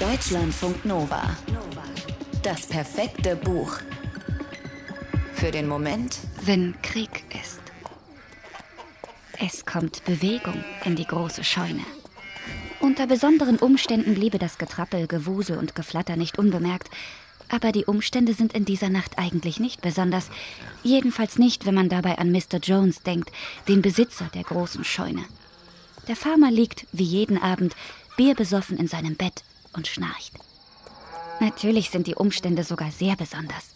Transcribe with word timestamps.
Deutschlandfunk 0.00 0.84
Nova. 0.84 1.36
Das 2.42 2.66
perfekte 2.66 3.36
Buch. 3.36 3.78
Für 5.34 5.52
den 5.52 5.68
Moment, 5.68 6.18
wenn 6.42 6.74
Krieg 6.82 7.22
ist. 7.40 7.60
Es 9.38 9.64
kommt 9.64 10.04
Bewegung 10.04 10.64
in 10.84 10.96
die 10.96 11.06
große 11.06 11.44
Scheune. 11.44 11.84
Unter 12.80 13.06
besonderen 13.06 13.56
Umständen 13.56 14.14
bliebe 14.14 14.38
das 14.38 14.58
Getrappel, 14.58 15.06
Gewusel 15.06 15.58
und 15.58 15.76
Geflatter 15.76 16.16
nicht 16.16 16.40
unbemerkt. 16.40 16.90
Aber 17.48 17.70
die 17.70 17.84
Umstände 17.84 18.34
sind 18.34 18.52
in 18.52 18.64
dieser 18.64 18.88
Nacht 18.88 19.16
eigentlich 19.16 19.60
nicht 19.60 19.80
besonders. 19.80 20.28
Jedenfalls 20.82 21.38
nicht, 21.38 21.66
wenn 21.66 21.74
man 21.74 21.88
dabei 21.88 22.18
an 22.18 22.32
Mr. 22.32 22.58
Jones 22.60 23.04
denkt, 23.04 23.30
den 23.68 23.80
Besitzer 23.80 24.28
der 24.34 24.42
großen 24.42 24.82
Scheune. 24.82 25.24
Der 26.08 26.16
Farmer 26.16 26.50
liegt, 26.50 26.84
wie 26.90 27.04
jeden 27.04 27.40
Abend, 27.40 27.76
bierbesoffen 28.16 28.76
in 28.76 28.88
seinem 28.88 29.14
Bett 29.14 29.44
und 29.74 29.86
schnarcht. 29.86 30.32
Natürlich 31.40 31.90
sind 31.90 32.06
die 32.06 32.14
Umstände 32.14 32.64
sogar 32.64 32.90
sehr 32.90 33.16
besonders. 33.16 33.74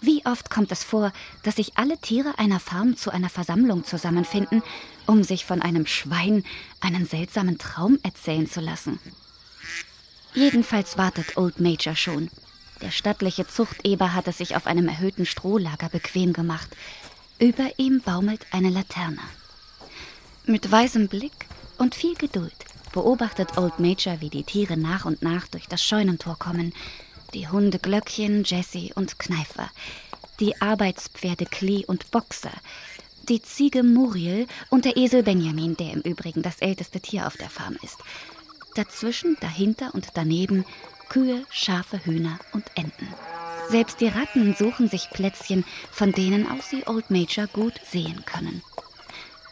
Wie 0.00 0.24
oft 0.26 0.50
kommt 0.50 0.70
es 0.70 0.84
vor, 0.84 1.12
dass 1.44 1.56
sich 1.56 1.78
alle 1.78 1.96
Tiere 1.98 2.38
einer 2.38 2.60
Farm 2.60 2.96
zu 2.96 3.10
einer 3.10 3.30
Versammlung 3.30 3.84
zusammenfinden, 3.84 4.62
um 5.06 5.22
sich 5.22 5.44
von 5.44 5.62
einem 5.62 5.86
Schwein 5.86 6.44
einen 6.80 7.06
seltsamen 7.06 7.58
Traum 7.58 7.98
erzählen 8.02 8.48
zu 8.48 8.60
lassen? 8.60 8.98
Jedenfalls 10.34 10.98
wartet 10.98 11.36
Old 11.36 11.60
Major 11.60 11.94
schon. 11.94 12.28
Der 12.82 12.90
stattliche 12.90 13.46
Zuchteber 13.46 14.12
hat 14.12 14.28
es 14.28 14.38
sich 14.38 14.56
auf 14.56 14.66
einem 14.66 14.88
erhöhten 14.88 15.24
Strohlager 15.24 15.88
bequem 15.88 16.32
gemacht. 16.32 16.68
Über 17.38 17.70
ihm 17.78 18.02
baumelt 18.02 18.44
eine 18.50 18.70
Laterne. 18.70 19.22
Mit 20.44 20.70
weisem 20.70 21.08
Blick 21.08 21.46
und 21.78 21.94
viel 21.94 22.14
Geduld 22.14 22.52
beobachtet 22.94 23.58
Old 23.58 23.80
Major, 23.80 24.20
wie 24.20 24.30
die 24.30 24.44
Tiere 24.44 24.76
nach 24.76 25.04
und 25.04 25.20
nach 25.20 25.48
durch 25.48 25.66
das 25.66 25.82
Scheunentor 25.82 26.38
kommen. 26.38 26.72
Die 27.34 27.48
Hunde 27.48 27.80
Glöckchen, 27.80 28.44
Jessie 28.44 28.92
und 28.94 29.18
Kneifer. 29.18 29.68
Die 30.38 30.60
Arbeitspferde 30.62 31.44
Klee 31.44 31.84
und 31.84 32.12
Boxer. 32.12 32.52
Die 33.28 33.42
Ziege 33.42 33.82
Muriel 33.82 34.46
und 34.70 34.84
der 34.84 34.96
Esel 34.96 35.24
Benjamin, 35.24 35.76
der 35.76 35.92
im 35.92 36.02
Übrigen 36.02 36.42
das 36.42 36.60
älteste 36.60 37.00
Tier 37.00 37.26
auf 37.26 37.36
der 37.36 37.50
Farm 37.50 37.76
ist. 37.82 37.98
Dazwischen, 38.76 39.36
dahinter 39.40 39.92
und 39.92 40.08
daneben 40.14 40.64
Kühe, 41.08 41.44
Schafe, 41.50 42.00
Hühner 42.04 42.38
und 42.52 42.64
Enten. 42.76 43.08
Selbst 43.70 44.00
die 44.00 44.08
Ratten 44.08 44.54
suchen 44.54 44.88
sich 44.88 45.10
Plätzchen, 45.10 45.64
von 45.90 46.12
denen 46.12 46.48
aus 46.48 46.70
sie 46.70 46.86
Old 46.86 47.10
Major 47.10 47.48
gut 47.48 47.74
sehen 47.90 48.24
können. 48.24 48.62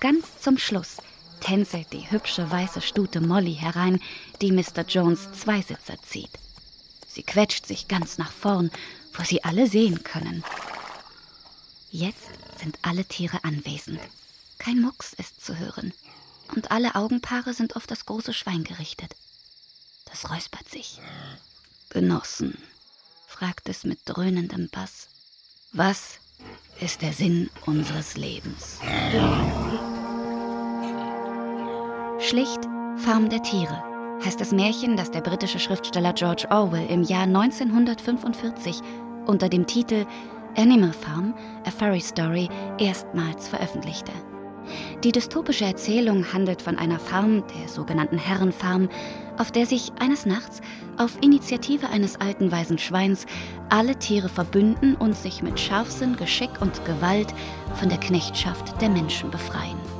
Ganz 0.00 0.40
zum 0.40 0.56
Schluss 0.56 0.98
tänzelt 1.46 1.92
die 1.92 2.10
hübsche 2.10 2.50
weiße 2.50 2.80
Stute 2.82 3.20
Molly 3.20 3.54
herein, 3.54 4.00
die 4.42 4.50
Mr. 4.50 4.82
Jones 4.88 5.30
Zweisitzer 5.30 5.94
zieht. 6.02 6.40
Sie 7.06 7.22
quetscht 7.22 7.66
sich 7.66 7.86
ganz 7.86 8.18
nach 8.18 8.32
vorn, 8.32 8.72
wo 9.14 9.22
sie 9.22 9.44
alle 9.44 9.68
sehen 9.68 10.02
können. 10.02 10.42
Jetzt 11.92 12.30
sind 12.58 12.80
alle 12.82 13.04
Tiere 13.04 13.44
anwesend. 13.44 14.00
Kein 14.58 14.80
Mucks 14.80 15.12
ist 15.12 15.44
zu 15.44 15.56
hören. 15.56 15.92
Und 16.56 16.72
alle 16.72 16.96
Augenpaare 16.96 17.54
sind 17.54 17.76
auf 17.76 17.86
das 17.86 18.06
große 18.06 18.32
Schwein 18.32 18.64
gerichtet. 18.64 19.14
Das 20.06 20.28
räuspert 20.28 20.68
sich. 20.68 21.00
Genossen, 21.90 22.58
fragt 23.28 23.68
es 23.68 23.84
mit 23.84 24.00
dröhnendem 24.04 24.68
Bass, 24.70 25.06
was 25.70 26.18
ist 26.80 27.02
der 27.02 27.12
Sinn 27.12 27.50
unseres 27.66 28.16
Lebens? 28.16 28.80
Schlicht 32.28 32.58
Farm 32.96 33.28
der 33.28 33.40
Tiere 33.40 33.84
heißt 34.24 34.40
das 34.40 34.50
Märchen, 34.50 34.96
das 34.96 35.12
der 35.12 35.20
britische 35.20 35.60
Schriftsteller 35.60 36.12
George 36.12 36.48
Orwell 36.50 36.90
im 36.90 37.04
Jahr 37.04 37.22
1945 37.22 38.80
unter 39.26 39.48
dem 39.48 39.64
Titel 39.64 40.04
Animal 40.56 40.92
Farm, 40.92 41.34
A 41.64 41.70
Furry 41.70 42.00
Story 42.00 42.48
erstmals 42.78 43.46
veröffentlichte. 43.46 44.10
Die 45.04 45.12
dystopische 45.12 45.66
Erzählung 45.66 46.32
handelt 46.32 46.62
von 46.62 46.76
einer 46.78 46.98
Farm, 46.98 47.44
der 47.46 47.68
sogenannten 47.68 48.18
Herrenfarm, 48.18 48.88
auf 49.38 49.52
der 49.52 49.66
sich 49.66 49.92
eines 50.00 50.26
Nachts 50.26 50.62
auf 50.98 51.22
Initiative 51.22 51.90
eines 51.90 52.20
alten 52.20 52.50
weisen 52.50 52.78
Schweins 52.78 53.26
alle 53.68 54.00
Tiere 54.00 54.28
verbünden 54.28 54.96
und 54.96 55.16
sich 55.16 55.44
mit 55.44 55.60
Scharfsinn, 55.60 56.16
Geschick 56.16 56.60
und 56.60 56.84
Gewalt 56.86 57.32
von 57.74 57.88
der 57.88 57.98
Knechtschaft 57.98 58.80
der 58.82 58.88
Menschen 58.88 59.30
befreien. 59.30 59.95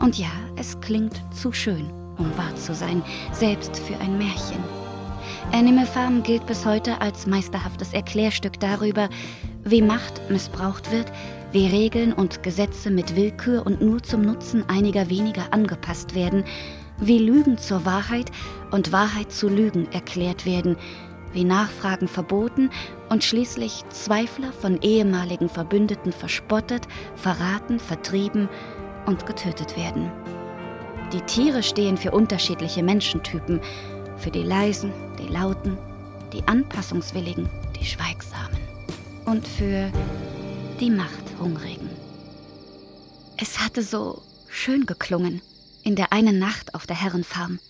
Und 0.00 0.18
ja, 0.18 0.30
es 0.56 0.78
klingt 0.80 1.22
zu 1.32 1.52
schön, 1.52 1.90
um 2.18 2.36
wahr 2.36 2.54
zu 2.56 2.74
sein, 2.74 3.02
selbst 3.32 3.76
für 3.76 3.98
ein 3.98 4.18
Märchen. 4.18 4.62
Animal 5.52 5.86
Farm 5.86 6.22
gilt 6.22 6.46
bis 6.46 6.66
heute 6.66 7.00
als 7.00 7.26
meisterhaftes 7.26 7.92
Erklärstück 7.92 8.58
darüber, 8.60 9.08
wie 9.64 9.82
Macht 9.82 10.30
missbraucht 10.30 10.90
wird, 10.92 11.10
wie 11.52 11.66
Regeln 11.66 12.12
und 12.12 12.42
Gesetze 12.42 12.90
mit 12.90 13.16
Willkür 13.16 13.64
und 13.64 13.80
nur 13.80 14.02
zum 14.02 14.22
Nutzen 14.22 14.68
einiger 14.68 15.08
weniger 15.08 15.52
angepasst 15.52 16.14
werden, 16.14 16.44
wie 16.98 17.18
Lügen 17.18 17.58
zur 17.58 17.84
Wahrheit 17.84 18.30
und 18.70 18.92
Wahrheit 18.92 19.32
zu 19.32 19.48
Lügen 19.48 19.90
erklärt 19.92 20.46
werden, 20.46 20.76
wie 21.32 21.44
Nachfragen 21.44 22.08
verboten 22.08 22.70
und 23.08 23.24
schließlich 23.24 23.84
Zweifler 23.90 24.52
von 24.52 24.80
ehemaligen 24.80 25.48
Verbündeten 25.48 26.12
verspottet, 26.12 26.88
verraten, 27.14 27.78
vertrieben 27.78 28.48
und 29.06 29.26
getötet 29.26 29.76
werden. 29.76 30.10
Die 31.12 31.20
Tiere 31.22 31.62
stehen 31.62 31.96
für 31.96 32.10
unterschiedliche 32.10 32.82
Menschentypen, 32.82 33.60
für 34.16 34.30
die 34.30 34.42
Leisen, 34.42 34.92
die 35.18 35.28
Lauten, 35.28 35.78
die 36.32 36.46
Anpassungswilligen, 36.46 37.48
die 37.78 37.86
Schweigsamen 37.86 38.58
und 39.24 39.46
für 39.46 39.90
die 40.80 40.90
Machthungrigen. 40.90 41.88
Es 43.36 43.60
hatte 43.60 43.82
so 43.82 44.22
schön 44.48 44.86
geklungen 44.86 45.42
in 45.82 45.94
der 45.94 46.12
einen 46.12 46.38
Nacht 46.38 46.74
auf 46.74 46.86
der 46.86 47.00
Herrenfarm. 47.00 47.60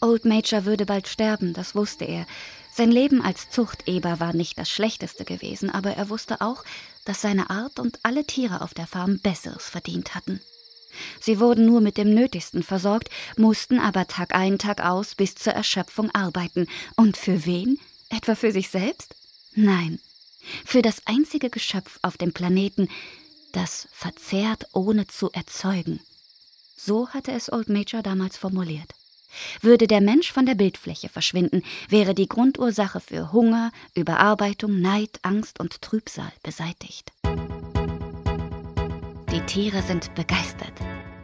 Old 0.00 0.24
Major 0.24 0.64
würde 0.64 0.86
bald 0.86 1.08
sterben, 1.08 1.52
das 1.52 1.74
wusste 1.74 2.04
er. 2.04 2.26
Sein 2.72 2.90
Leben 2.90 3.22
als 3.22 3.50
Zuchteber 3.50 4.18
war 4.18 4.34
nicht 4.34 4.58
das 4.58 4.68
schlechteste 4.68 5.24
gewesen, 5.24 5.70
aber 5.70 5.92
er 5.92 6.10
wusste 6.10 6.40
auch, 6.40 6.64
dass 7.04 7.20
seine 7.20 7.50
Art 7.50 7.78
und 7.78 8.00
alle 8.02 8.24
Tiere 8.24 8.62
auf 8.62 8.74
der 8.74 8.88
Farm 8.88 9.20
Besseres 9.20 9.68
verdient 9.68 10.14
hatten. 10.16 10.40
Sie 11.20 11.40
wurden 11.40 11.66
nur 11.66 11.80
mit 11.80 11.96
dem 11.96 12.14
Nötigsten 12.14 12.62
versorgt, 12.62 13.10
mussten 13.36 13.78
aber 13.78 14.06
Tag 14.06 14.34
ein, 14.34 14.58
Tag 14.58 14.84
aus 14.84 15.14
bis 15.14 15.34
zur 15.34 15.52
Erschöpfung 15.52 16.10
arbeiten. 16.14 16.66
Und 16.96 17.16
für 17.16 17.44
wen? 17.46 17.78
Etwa 18.10 18.34
für 18.34 18.52
sich 18.52 18.68
selbst? 18.68 19.14
Nein, 19.54 19.98
für 20.64 20.82
das 20.82 21.06
einzige 21.06 21.50
Geschöpf 21.50 21.98
auf 22.02 22.16
dem 22.16 22.32
Planeten, 22.32 22.88
das 23.52 23.88
verzehrt 23.92 24.66
ohne 24.72 25.06
zu 25.06 25.30
erzeugen. 25.32 26.00
So 26.76 27.08
hatte 27.08 27.32
es 27.32 27.52
Old 27.52 27.68
Major 27.68 28.02
damals 28.02 28.36
formuliert. 28.36 28.94
Würde 29.60 29.86
der 29.86 30.00
Mensch 30.00 30.32
von 30.32 30.46
der 30.46 30.54
Bildfläche 30.54 31.08
verschwinden, 31.08 31.62
wäre 31.88 32.14
die 32.14 32.28
Grundursache 32.28 33.00
für 33.00 33.32
Hunger, 33.32 33.72
Überarbeitung, 33.94 34.80
Neid, 34.80 35.18
Angst 35.22 35.60
und 35.60 35.82
Trübsal 35.82 36.32
beseitigt. 36.42 37.13
Die 39.34 39.40
Tiere 39.40 39.82
sind 39.82 40.14
begeistert. 40.14 40.72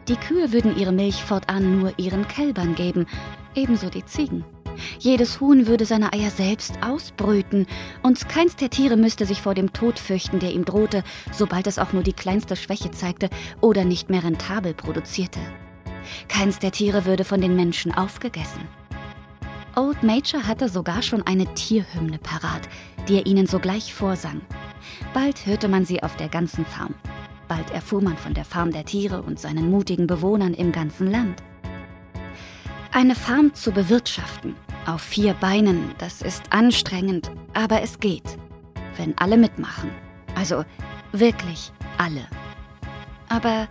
Die 0.09 0.17
Kühe 0.17 0.51
würden 0.51 0.77
ihre 0.77 0.91
Milch 0.91 1.23
fortan 1.23 1.79
nur 1.79 1.97
ihren 1.97 2.27
Kälbern 2.27 2.75
geben, 2.75 3.05
ebenso 3.55 3.89
die 3.89 4.03
Ziegen. 4.03 4.43
Jedes 4.99 5.39
Huhn 5.39 5.65
würde 5.65 5.85
seine 5.85 6.11
Eier 6.11 6.29
selbst 6.29 6.83
ausbrüten, 6.83 7.67
und 8.03 8.27
keins 8.27 8.57
der 8.57 8.69
Tiere 8.69 8.97
müsste 8.97 9.25
sich 9.25 9.41
vor 9.41 9.53
dem 9.53 9.71
Tod 9.71 9.97
fürchten, 9.97 10.39
der 10.39 10.51
ihm 10.51 10.65
drohte, 10.65 11.05
sobald 11.31 11.67
es 11.67 11.79
auch 11.79 11.93
nur 11.93 12.03
die 12.03 12.11
kleinste 12.11 12.57
Schwäche 12.57 12.91
zeigte 12.91 13.29
oder 13.61 13.85
nicht 13.85 14.09
mehr 14.09 14.25
rentabel 14.25 14.73
produzierte. 14.73 15.39
Keins 16.27 16.59
der 16.59 16.73
Tiere 16.73 17.05
würde 17.05 17.23
von 17.23 17.39
den 17.39 17.55
Menschen 17.55 17.93
aufgegessen. 17.93 18.67
Old 19.77 20.03
Major 20.03 20.45
hatte 20.45 20.67
sogar 20.67 21.01
schon 21.01 21.25
eine 21.25 21.45
Tierhymne 21.53 22.17
parat, 22.17 22.67
die 23.07 23.15
er 23.15 23.25
ihnen 23.25 23.47
sogleich 23.47 23.93
vorsang. 23.93 24.41
Bald 25.13 25.45
hörte 25.45 25.69
man 25.69 25.85
sie 25.85 26.03
auf 26.03 26.17
der 26.17 26.27
ganzen 26.27 26.65
Farm. 26.65 26.93
Bald 27.51 27.69
erfuhr 27.71 28.01
man 28.01 28.15
von 28.15 28.33
der 28.33 28.45
Farm 28.45 28.71
der 28.71 28.85
Tiere 28.85 29.23
und 29.23 29.37
seinen 29.37 29.69
mutigen 29.69 30.07
Bewohnern 30.07 30.53
im 30.53 30.71
ganzen 30.71 31.11
Land. 31.11 31.43
Eine 32.93 33.13
Farm 33.13 33.53
zu 33.53 33.73
bewirtschaften, 33.73 34.55
auf 34.85 35.01
vier 35.01 35.33
Beinen, 35.33 35.93
das 35.97 36.21
ist 36.21 36.43
anstrengend, 36.53 37.29
aber 37.53 37.81
es 37.81 37.99
geht, 37.99 38.37
wenn 38.95 39.17
alle 39.17 39.35
mitmachen. 39.35 39.91
Also 40.33 40.63
wirklich 41.11 41.73
alle. 41.97 42.25
Aber 43.27 43.67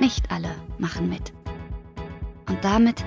nicht 0.00 0.30
alle 0.30 0.50
machen 0.76 1.08
mit. 1.08 1.32
Und 2.46 2.62
damit, 2.62 3.06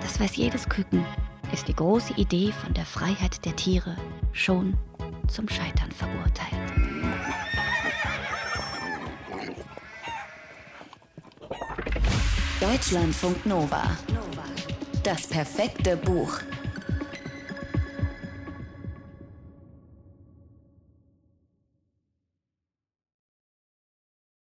das 0.00 0.20
weiß 0.20 0.36
jedes 0.36 0.68
Küken, 0.68 1.04
ist 1.52 1.66
die 1.66 1.74
große 1.74 2.12
Idee 2.12 2.52
von 2.52 2.72
der 2.72 2.86
Freiheit 2.86 3.44
der 3.44 3.56
Tiere 3.56 3.96
schon 4.30 4.76
zum 5.26 5.48
Scheitern 5.48 5.90
verurteilt. 5.90 6.89
Deutschlandfunk 12.60 13.46
Nova. 13.46 13.96
Das 15.02 15.26
perfekte 15.26 15.96
Buch. 15.96 16.40